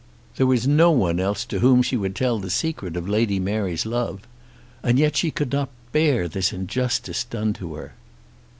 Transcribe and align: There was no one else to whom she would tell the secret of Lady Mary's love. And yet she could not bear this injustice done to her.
There 0.37 0.47
was 0.47 0.67
no 0.67 0.89
one 0.89 1.19
else 1.19 1.45
to 1.45 1.59
whom 1.59 1.83
she 1.83 1.95
would 1.95 2.15
tell 2.15 2.39
the 2.39 2.49
secret 2.49 2.97
of 2.97 3.07
Lady 3.07 3.37
Mary's 3.39 3.85
love. 3.85 4.21
And 4.81 4.97
yet 4.97 5.15
she 5.15 5.29
could 5.29 5.51
not 5.51 5.69
bear 5.91 6.27
this 6.27 6.51
injustice 6.51 7.23
done 7.23 7.53
to 7.53 7.75
her. 7.75 7.93